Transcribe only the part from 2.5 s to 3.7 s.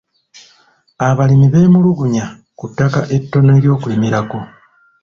ku ttaka ettono